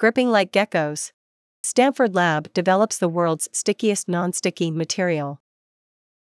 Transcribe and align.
Gripping 0.00 0.30
like 0.30 0.50
geckos. 0.50 1.12
Stanford 1.62 2.14
lab 2.14 2.50
develops 2.54 2.96
the 2.96 3.06
world's 3.06 3.50
stickiest 3.52 4.08
non 4.08 4.32
sticky 4.32 4.70
material. 4.70 5.42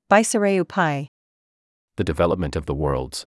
By 0.10 0.22
Sareu 0.22 0.68
Pai. 0.68 1.08
The 1.96 2.04
development 2.04 2.58
of 2.58 2.66
the 2.66 2.74
world's 2.74 3.26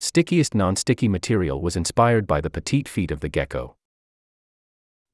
stickiest 0.00 0.52
non 0.52 0.74
sticky 0.74 1.06
material 1.06 1.62
was 1.62 1.76
inspired 1.76 2.26
by 2.26 2.40
the 2.40 2.50
petite 2.50 2.88
feet 2.88 3.12
of 3.12 3.20
the 3.20 3.28
gecko. 3.28 3.76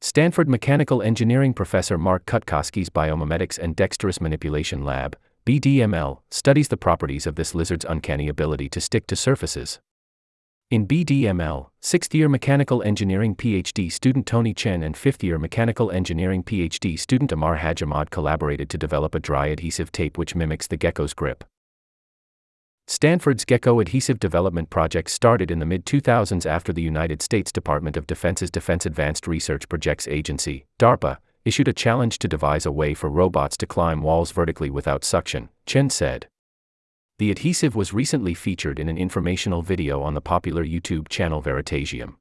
Stanford 0.01 0.49
mechanical 0.49 1.03
engineering 1.03 1.53
professor 1.53 1.99
Mark 1.99 2.25
Cutkosky's 2.25 2.89
biomimetics 2.89 3.59
and 3.59 3.77
dexterous 3.77 4.19
manipulation 4.19 4.83
lab, 4.83 5.15
BDML, 5.45 6.23
studies 6.31 6.69
the 6.69 6.79
properties 6.79 7.27
of 7.27 7.35
this 7.35 7.55
lizard's 7.55 7.85
uncanny 7.87 8.29
ability 8.29 8.71
to 8.71 8.81
stick 8.81 9.07
to 9.09 9.15
surfaces. 9.15 9.79
In 10.71 10.87
BDML, 10.87 11.71
sixth 11.81 12.15
year 12.15 12.29
mechanical 12.29 12.81
engineering 12.85 13.35
PhD 13.35 13.91
student 13.91 14.25
Tony 14.25 14.55
Chen 14.55 14.85
and 14.85 14.97
fifth 14.97 15.25
year 15.25 15.37
mechanical 15.37 15.91
engineering 15.91 16.45
PhD 16.45 16.97
student 16.97 17.33
Amar 17.33 17.57
Hajj-Ahmad 17.57 18.13
collaborated 18.13 18.71
to 18.71 18.79
develop 18.79 19.17
a 19.17 19.19
dry 19.19 19.49
adhesive 19.49 19.91
tape 19.91 20.17
which 20.17 20.37
mimics 20.37 20.69
the 20.69 20.77
gecko's 20.77 21.13
grip. 21.13 21.43
Stanford's 22.87 23.45
Gecko 23.45 23.81
Adhesive 23.81 24.21
Development 24.21 24.71
Project 24.71 25.11
started 25.11 25.51
in 25.51 25.59
the 25.59 25.67
mid 25.67 25.85
2000s 25.87 26.47
after 26.47 26.73
the 26.73 26.83
United 26.83 27.21
States 27.21 27.51
Department 27.51 27.97
of 27.97 28.07
Defense's 28.07 28.49
Defense 28.49 28.87
Advanced 28.87 29.27
Research 29.27 29.69
Projects 29.69 30.07
Agency, 30.07 30.67
DARPA, 30.79 31.17
issued 31.45 31.67
a 31.67 31.73
challenge 31.73 32.21
to 32.21 32.29
devise 32.29 32.65
a 32.65 32.71
way 32.71 32.95
for 32.95 33.11
robots 33.11 33.57
to 33.57 33.67
climb 33.67 34.03
walls 34.03 34.31
vertically 34.31 34.71
without 34.71 35.03
suction, 35.03 35.49
Chen 35.67 35.91
said. 35.91 36.29
The 37.21 37.31
adhesive 37.31 37.77
was 37.77 37.93
recently 37.93 38.33
featured 38.33 38.79
in 38.79 38.89
an 38.89 38.97
informational 38.97 39.61
video 39.61 40.01
on 40.01 40.15
the 40.15 40.23
popular 40.23 40.65
YouTube 40.65 41.11
channel 41.11 41.43
Veritasium. 41.43 42.15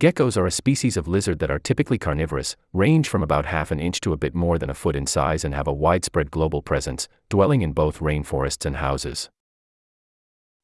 Geckos 0.00 0.38
are 0.38 0.46
a 0.46 0.50
species 0.50 0.96
of 0.96 1.06
lizard 1.06 1.40
that 1.40 1.50
are 1.50 1.58
typically 1.58 1.98
carnivorous, 1.98 2.56
range 2.72 3.06
from 3.06 3.22
about 3.22 3.44
half 3.44 3.70
an 3.70 3.78
inch 3.78 4.00
to 4.00 4.14
a 4.14 4.16
bit 4.16 4.34
more 4.34 4.58
than 4.58 4.70
a 4.70 4.74
foot 4.74 4.96
in 4.96 5.06
size, 5.06 5.44
and 5.44 5.54
have 5.54 5.68
a 5.68 5.74
widespread 5.74 6.30
global 6.30 6.62
presence, 6.62 7.06
dwelling 7.28 7.60
in 7.60 7.74
both 7.74 7.98
rainforests 7.98 8.64
and 8.64 8.76
houses. 8.76 9.28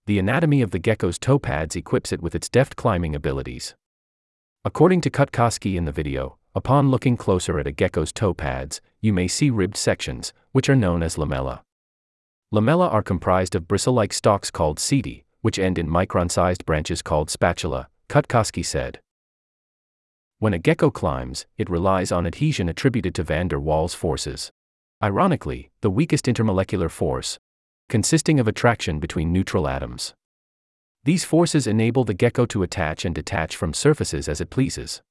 The 0.06 0.18
anatomy 0.18 0.62
of 0.62 0.70
the 0.70 0.78
gecko's 0.78 1.18
toe 1.18 1.38
pads 1.38 1.76
equips 1.76 2.12
it 2.12 2.22
with 2.22 2.34
its 2.34 2.48
deft 2.48 2.76
climbing 2.76 3.14
abilities. 3.14 3.74
According 4.64 5.02
to 5.02 5.10
Cutkosky 5.10 5.76
in 5.76 5.84
the 5.84 5.92
video, 5.92 6.38
upon 6.54 6.90
looking 6.90 7.18
closer 7.18 7.58
at 7.58 7.66
a 7.66 7.72
gecko's 7.72 8.10
toe 8.10 8.32
pads, 8.32 8.80
you 9.02 9.12
may 9.12 9.28
see 9.28 9.50
ribbed 9.50 9.76
sections, 9.76 10.32
which 10.52 10.70
are 10.70 10.74
known 10.74 11.02
as 11.02 11.16
lamella. 11.16 11.60
Lamella 12.54 12.92
are 12.92 13.02
comprised 13.02 13.56
of 13.56 13.66
bristle 13.66 13.92
like 13.92 14.12
stalks 14.12 14.52
called 14.52 14.78
setae, 14.78 15.24
which 15.40 15.58
end 15.58 15.78
in 15.78 15.88
micron 15.88 16.30
sized 16.30 16.64
branches 16.64 17.02
called 17.02 17.28
spatula, 17.28 17.88
Cutkosky 18.08 18.64
said. 18.64 19.00
When 20.38 20.54
a 20.54 20.58
gecko 20.58 20.90
climbs, 20.90 21.46
it 21.58 21.68
relies 21.68 22.12
on 22.12 22.24
adhesion 22.24 22.68
attributed 22.68 23.14
to 23.16 23.24
van 23.24 23.48
der 23.48 23.58
Waals 23.58 23.96
forces. 23.96 24.52
Ironically, 25.02 25.70
the 25.80 25.90
weakest 25.90 26.26
intermolecular 26.26 26.90
force, 26.90 27.38
consisting 27.88 28.38
of 28.38 28.46
attraction 28.46 29.00
between 29.00 29.32
neutral 29.32 29.66
atoms. 29.66 30.14
These 31.02 31.24
forces 31.24 31.66
enable 31.66 32.04
the 32.04 32.14
gecko 32.14 32.46
to 32.46 32.62
attach 32.62 33.04
and 33.04 33.14
detach 33.14 33.56
from 33.56 33.74
surfaces 33.74 34.28
as 34.28 34.40
it 34.40 34.50
pleases. 34.50 35.02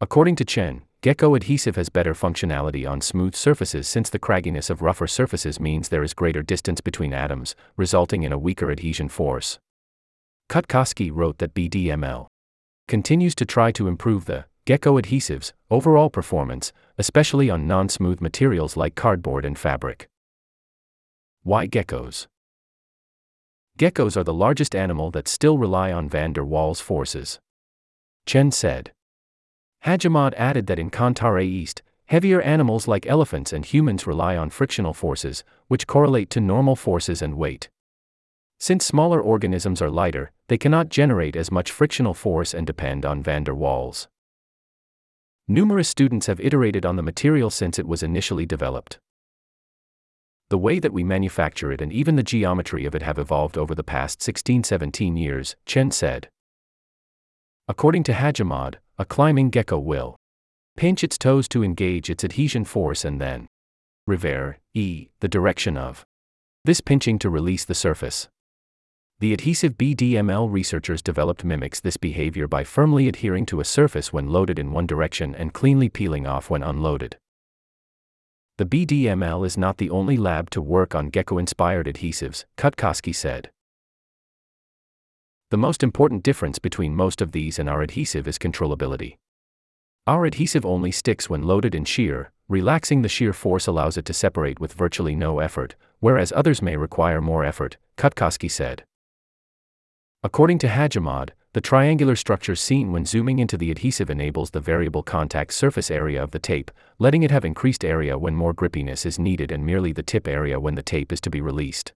According 0.00 0.36
to 0.36 0.44
Chen, 0.44 0.82
gecko 1.02 1.34
adhesive 1.34 1.76
has 1.76 1.88
better 1.88 2.14
functionality 2.14 2.88
on 2.88 3.00
smooth 3.00 3.34
surfaces 3.34 3.86
since 3.86 4.10
the 4.10 4.18
cragginess 4.18 4.70
of 4.70 4.82
rougher 4.82 5.06
surfaces 5.06 5.60
means 5.60 5.88
there 5.88 6.02
is 6.02 6.14
greater 6.14 6.42
distance 6.42 6.80
between 6.80 7.12
atoms, 7.12 7.54
resulting 7.76 8.22
in 8.22 8.32
a 8.32 8.38
weaker 8.38 8.70
adhesion 8.70 9.08
force. 9.08 9.58
Cutkosky 10.48 11.10
wrote 11.12 11.38
that 11.38 11.54
BDML 11.54 12.26
continues 12.88 13.34
to 13.34 13.44
try 13.44 13.72
to 13.72 13.88
improve 13.88 14.24
the 14.24 14.46
gecko 14.64 14.96
adhesive's 14.96 15.52
overall 15.70 16.10
performance, 16.10 16.72
especially 16.98 17.50
on 17.50 17.66
non 17.66 17.88
smooth 17.88 18.20
materials 18.20 18.76
like 18.76 18.94
cardboard 18.94 19.44
and 19.44 19.58
fabric. 19.58 20.08
Why 21.42 21.68
geckos? 21.68 22.26
Geckos 23.78 24.16
are 24.16 24.24
the 24.24 24.34
largest 24.34 24.74
animal 24.74 25.10
that 25.10 25.28
still 25.28 25.58
rely 25.58 25.92
on 25.92 26.08
van 26.08 26.32
der 26.32 26.42
Waals 26.42 26.80
forces. 26.80 27.38
Chen 28.24 28.50
said. 28.50 28.92
Hajj-Ahmad 29.80 30.34
added 30.34 30.66
that 30.66 30.78
in 30.78 30.90
Kantare 30.90 31.44
East, 31.44 31.82
heavier 32.06 32.40
animals 32.40 32.88
like 32.88 33.06
elephants 33.06 33.52
and 33.52 33.64
humans 33.64 34.06
rely 34.06 34.36
on 34.36 34.50
frictional 34.50 34.94
forces, 34.94 35.44
which 35.68 35.86
correlate 35.86 36.30
to 36.30 36.40
normal 36.40 36.76
forces 36.76 37.22
and 37.22 37.36
weight. 37.36 37.68
Since 38.58 38.86
smaller 38.86 39.20
organisms 39.20 39.82
are 39.82 39.90
lighter, 39.90 40.32
they 40.48 40.56
cannot 40.56 40.88
generate 40.88 41.36
as 41.36 41.50
much 41.50 41.70
frictional 41.70 42.14
force 42.14 42.54
and 42.54 42.66
depend 42.66 43.04
on 43.04 43.22
van 43.22 43.44
der 43.44 43.52
Waals. 43.52 44.06
Numerous 45.48 45.88
students 45.88 46.26
have 46.26 46.40
iterated 46.40 46.86
on 46.86 46.96
the 46.96 47.02
material 47.02 47.50
since 47.50 47.78
it 47.78 47.86
was 47.86 48.02
initially 48.02 48.46
developed. 48.46 48.98
The 50.48 50.58
way 50.58 50.78
that 50.78 50.92
we 50.92 51.04
manufacture 51.04 51.70
it 51.70 51.80
and 51.80 51.92
even 51.92 52.16
the 52.16 52.22
geometry 52.22 52.86
of 52.86 52.94
it 52.94 53.02
have 53.02 53.18
evolved 53.18 53.58
over 53.58 53.74
the 53.74 53.84
past 53.84 54.22
16 54.22 54.64
17 54.64 55.16
years, 55.16 55.56
Chen 55.66 55.90
said. 55.90 56.28
According 57.68 58.04
to 58.04 58.12
Hajj-Ahmad, 58.12 58.78
a 58.98 59.04
climbing 59.04 59.50
gecko 59.50 59.78
will 59.78 60.16
pinch 60.76 61.04
its 61.04 61.18
toes 61.18 61.48
to 61.48 61.62
engage 61.62 62.08
its 62.08 62.24
adhesion 62.24 62.64
force 62.64 63.04
and 63.04 63.20
then 63.20 63.46
revere, 64.06 64.58
e, 64.72 65.08
the 65.20 65.28
direction 65.28 65.76
of 65.76 66.04
this 66.64 66.80
pinching 66.80 67.18
to 67.18 67.30
release 67.30 67.64
the 67.64 67.74
surface. 67.74 68.28
The 69.18 69.32
adhesive 69.32 69.78
BDML 69.78 70.50
researchers 70.50 71.02
developed 71.02 71.44
mimics 71.44 71.80
this 71.80 71.96
behavior 71.96 72.46
by 72.46 72.64
firmly 72.64 73.08
adhering 73.08 73.46
to 73.46 73.60
a 73.60 73.64
surface 73.64 74.12
when 74.12 74.28
loaded 74.28 74.58
in 74.58 74.72
one 74.72 74.86
direction 74.86 75.34
and 75.34 75.54
cleanly 75.54 75.88
peeling 75.88 76.26
off 76.26 76.50
when 76.50 76.62
unloaded. 76.62 77.16
The 78.58 78.66
BDML 78.66 79.46
is 79.46 79.58
not 79.58 79.76
the 79.76 79.90
only 79.90 80.16
lab 80.16 80.50
to 80.50 80.62
work 80.62 80.94
on 80.94 81.10
gecko 81.10 81.38
inspired 81.38 81.86
adhesives, 81.86 82.44
Cutkosky 82.56 83.14
said. 83.14 83.50
The 85.50 85.56
most 85.56 85.84
important 85.84 86.24
difference 86.24 86.58
between 86.58 86.96
most 86.96 87.22
of 87.22 87.30
these 87.30 87.60
and 87.60 87.68
our 87.68 87.80
adhesive 87.80 88.26
is 88.26 88.36
controllability. 88.36 89.18
Our 90.04 90.26
adhesive 90.26 90.66
only 90.66 90.90
sticks 90.90 91.30
when 91.30 91.44
loaded 91.44 91.72
in 91.72 91.84
shear, 91.84 92.32
relaxing 92.48 93.02
the 93.02 93.08
shear 93.08 93.32
force 93.32 93.68
allows 93.68 93.96
it 93.96 94.04
to 94.06 94.12
separate 94.12 94.58
with 94.58 94.72
virtually 94.72 95.14
no 95.14 95.38
effort, 95.38 95.76
whereas 96.00 96.32
others 96.34 96.60
may 96.60 96.76
require 96.76 97.20
more 97.20 97.44
effort, 97.44 97.76
Cutkosky 97.96 98.50
said. 98.50 98.84
According 100.24 100.58
to 100.58 100.68
Hajj-Ahmad, 100.68 101.32
the 101.52 101.60
triangular 101.60 102.16
structure 102.16 102.56
seen 102.56 102.90
when 102.90 103.06
zooming 103.06 103.38
into 103.38 103.56
the 103.56 103.70
adhesive 103.70 104.10
enables 104.10 104.50
the 104.50 104.58
variable 104.60 105.04
contact 105.04 105.54
surface 105.54 105.92
area 105.92 106.20
of 106.20 106.32
the 106.32 106.40
tape, 106.40 106.72
letting 106.98 107.22
it 107.22 107.30
have 107.30 107.44
increased 107.44 107.84
area 107.84 108.18
when 108.18 108.34
more 108.34 108.52
grippiness 108.52 109.06
is 109.06 109.20
needed 109.20 109.52
and 109.52 109.64
merely 109.64 109.92
the 109.92 110.02
tip 110.02 110.26
area 110.26 110.58
when 110.58 110.74
the 110.74 110.82
tape 110.82 111.12
is 111.12 111.20
to 111.20 111.30
be 111.30 111.40
released. 111.40 111.92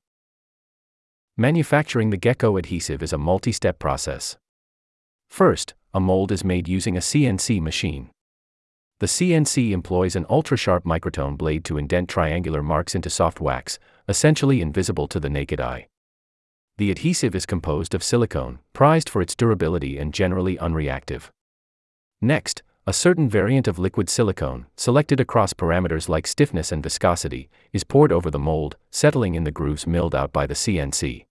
Manufacturing 1.41 2.11
the 2.11 2.19
gecko 2.19 2.59
adhesive 2.59 3.03
is 3.03 3.15
a 3.15 3.17
multi 3.17 3.51
step 3.51 3.79
process. 3.79 4.37
First, 5.31 5.73
a 5.95 5.99
mold 5.99 6.31
is 6.33 6.45
made 6.45 6.69
using 6.69 6.99
a 6.99 7.01
CNC 7.01 7.63
machine. 7.63 8.11
The 8.99 9.07
CNC 9.07 9.71
employs 9.71 10.15
an 10.17 10.27
ultra 10.29 10.59
sharp 10.59 10.85
microtome 10.85 11.39
blade 11.39 11.65
to 11.65 11.79
indent 11.79 12.11
triangular 12.11 12.63
marks 12.63 12.95
into 12.95 13.09
soft 13.09 13.41
wax, 13.41 13.79
essentially 14.07 14.61
invisible 14.61 15.09
to 15.09 15.19
the 15.19 15.31
naked 15.31 15.63
eye. 15.63 15.87
The 16.77 16.91
adhesive 16.91 17.35
is 17.35 17.47
composed 17.47 17.95
of 17.95 18.05
silicone, 18.05 18.59
prized 18.75 19.09
for 19.09 19.23
its 19.23 19.35
durability 19.35 19.97
and 19.97 20.13
generally 20.13 20.59
unreactive. 20.59 21.31
Next, 22.21 22.63
a 22.87 22.93
certain 22.93 23.31
variant 23.31 23.67
of 23.67 23.79
liquid 23.79 24.11
silicone, 24.11 24.67
selected 24.77 25.21
across 25.21 25.55
parameters 25.55 26.07
like 26.07 26.27
stiffness 26.27 26.71
and 26.71 26.83
viscosity, 26.83 27.49
is 27.73 27.83
poured 27.83 28.13
over 28.13 28.31
the 28.31 28.39
mold, 28.39 28.77
settling 28.91 29.35
in 29.35 29.45
the 29.45 29.51
grooves 29.51 29.87
milled 29.87 30.15
out 30.15 30.35
by 30.35 30.47
the 30.47 30.53
CNC. 30.53 31.25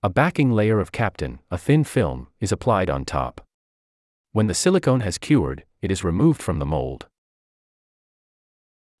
A 0.00 0.08
backing 0.08 0.52
layer 0.52 0.78
of 0.78 0.92
Kapton, 0.92 1.40
a 1.50 1.58
thin 1.58 1.82
film, 1.82 2.28
is 2.38 2.52
applied 2.52 2.88
on 2.88 3.04
top. 3.04 3.40
When 4.30 4.46
the 4.46 4.54
silicone 4.54 5.00
has 5.00 5.18
cured, 5.18 5.64
it 5.82 5.90
is 5.90 6.04
removed 6.04 6.40
from 6.40 6.60
the 6.60 6.66
mold. 6.66 7.08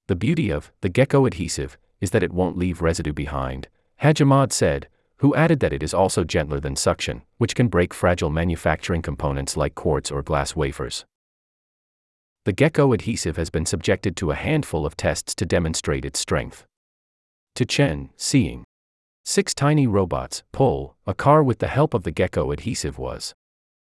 The 0.08 0.16
beauty 0.16 0.50
of 0.50 0.72
the 0.80 0.88
gecko 0.88 1.24
adhesive 1.24 1.78
is 2.00 2.10
that 2.10 2.24
it 2.24 2.32
won't 2.32 2.58
leave 2.58 2.82
residue 2.82 3.12
behind, 3.12 3.68
Hajj-Ahmad 3.98 4.52
said, 4.52 4.88
who 5.18 5.36
added 5.36 5.60
that 5.60 5.72
it 5.72 5.84
is 5.84 5.94
also 5.94 6.24
gentler 6.24 6.58
than 6.58 6.74
suction, 6.74 7.22
which 7.36 7.54
can 7.54 7.68
break 7.68 7.94
fragile 7.94 8.30
manufacturing 8.30 9.02
components 9.02 9.56
like 9.56 9.76
quartz 9.76 10.10
or 10.10 10.22
glass 10.22 10.56
wafers. 10.56 11.04
The 12.44 12.52
gecko 12.52 12.92
adhesive 12.92 13.36
has 13.36 13.50
been 13.50 13.66
subjected 13.66 14.16
to 14.16 14.32
a 14.32 14.36
handful 14.36 14.84
of 14.84 14.96
tests 14.96 15.32
to 15.36 15.46
demonstrate 15.46 16.04
its 16.04 16.18
strength. 16.18 16.66
To 17.54 17.64
Chen, 17.64 18.10
seeing 18.16 18.64
six 19.28 19.52
tiny 19.52 19.86
robots 19.86 20.42
pull 20.52 20.96
a 21.06 21.12
car 21.12 21.42
with 21.42 21.58
the 21.58 21.66
help 21.66 21.92
of 21.92 22.02
the 22.02 22.10
gecko 22.10 22.50
adhesive 22.50 22.98
was 22.98 23.34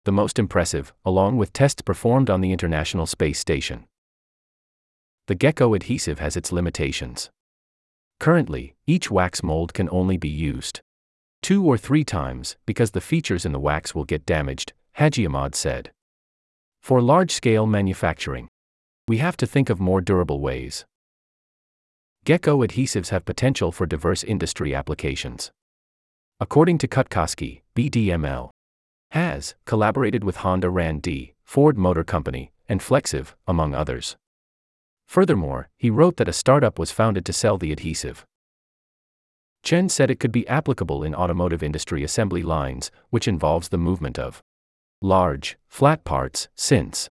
the 0.05 0.11
most 0.11 0.37
impressive, 0.37 0.93
along 1.05 1.37
with 1.37 1.52
tests 1.52 1.81
performed 1.81 2.29
on 2.29 2.40
the 2.40 2.50
International 2.50 3.06
Space 3.06 3.38
Station. 3.38 3.85
The 5.29 5.37
gecko 5.37 5.75
adhesive 5.75 6.19
has 6.19 6.37
its 6.37 6.50
limitations. 6.50 7.31
Currently, 8.19 8.75
each 8.85 9.12
wax 9.12 9.40
mold 9.44 9.75
can 9.75 9.88
only 9.93 10.17
be 10.17 10.29
used 10.29 10.81
two 11.41 11.64
or 11.64 11.79
three 11.79 12.02
times, 12.02 12.56
because 12.67 12.91
the 12.91 13.00
features 13.00 13.46
in 13.46 13.52
the 13.52 13.61
wax 13.61 13.94
will 13.94 14.05
get 14.05 14.26
damaged, 14.26 14.73
Hajj-Ahmad 14.94 15.55
said. 15.55 15.93
For 16.82 17.00
large 17.00 17.31
scale 17.31 17.69
manufacturing, 17.69 18.49
we 19.06 19.19
have 19.19 19.37
to 19.37 19.46
think 19.46 19.70
of 19.70 19.79
more 19.79 20.00
durable 20.00 20.41
ways. 20.41 20.84
Gecko 22.28 22.62
adhesives 22.62 23.08
have 23.08 23.25
potential 23.25 23.72
for 23.72 23.86
diverse 23.86 24.22
industry 24.22 24.75
applications. 24.75 25.50
According 26.38 26.76
to 26.76 26.86
Cutkosky, 26.86 27.62
BDML 27.75 28.50
has 29.12 29.54
collaborated 29.64 30.22
with 30.22 30.36
Honda 30.44 30.69
R&D, 30.69 31.32
Ford 31.42 31.78
Motor 31.78 32.04
Company, 32.04 32.52
and 32.69 32.82
Flexiv, 32.82 33.32
among 33.46 33.75
others. 33.75 34.19
Furthermore, 35.06 35.70
he 35.78 35.88
wrote 35.88 36.19
that 36.19 36.28
a 36.28 36.34
startup 36.34 36.78
was 36.78 36.90
founded 36.90 37.25
to 37.25 37.32
sell 37.32 37.56
the 37.56 37.72
adhesive. 37.72 38.26
Chen 39.62 39.88
said 39.88 40.10
it 40.10 40.20
could 40.20 40.31
be 40.31 40.46
applicable 40.48 41.02
in 41.02 41.14
automotive 41.14 41.62
industry 41.62 42.04
assembly 42.04 42.42
lines, 42.42 42.90
which 43.08 43.26
involves 43.26 43.70
the 43.70 43.78
movement 43.78 44.19
of 44.19 44.42
large, 45.00 45.56
flat 45.66 46.04
parts, 46.04 46.48
since 46.54 47.08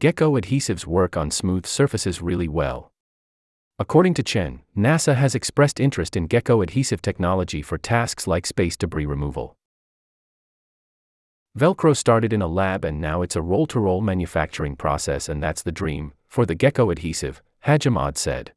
Gecko 0.00 0.32
adhesives 0.32 0.84
work 0.84 1.16
on 1.16 1.30
smooth 1.30 1.64
surfaces 1.64 2.20
really 2.20 2.48
well. 2.48 2.90
According 3.80 4.14
to 4.14 4.24
Chen, 4.24 4.62
NASA 4.76 5.14
has 5.14 5.36
expressed 5.36 5.78
interest 5.78 6.16
in 6.16 6.26
Gecko 6.26 6.62
adhesive 6.62 7.00
technology 7.00 7.62
for 7.62 7.78
tasks 7.78 8.26
like 8.26 8.44
space 8.44 8.76
debris 8.76 9.06
removal. 9.06 9.56
Velcro 11.56 11.96
started 11.96 12.32
in 12.32 12.42
a 12.42 12.48
lab 12.48 12.84
and 12.84 13.00
now 13.00 13.22
it's 13.22 13.36
a 13.36 13.42
roll 13.42 13.68
to 13.68 13.78
roll 13.78 14.00
manufacturing 14.00 14.74
process, 14.74 15.28
and 15.28 15.40
that's 15.40 15.62
the 15.62 15.70
dream, 15.70 16.12
for 16.26 16.44
the 16.44 16.56
Gecko 16.56 16.90
adhesive, 16.90 17.40
Hajj-Ahmad 17.60 18.18
said. 18.18 18.52